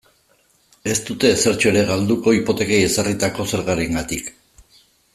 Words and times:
Ez 0.93 0.95
dute 1.09 1.29
ezertxo 1.33 1.69
ere 1.73 1.83
galduko 1.91 2.33
hipotekei 2.39 2.81
ezarritako 2.89 3.47
zergarengatik. 3.55 4.35